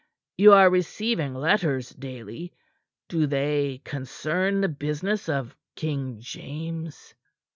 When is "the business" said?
4.61-5.29